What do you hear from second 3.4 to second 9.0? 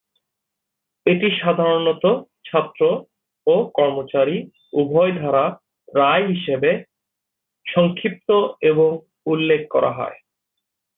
ও কর্মচারী উভয় দ্বারা 'রায়' হিসাবে সংক্ষিপ্ত এবং